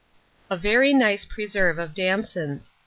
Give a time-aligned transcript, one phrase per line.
[0.49, 2.79] A VERY NICE PRESERVE OF DAMSONS.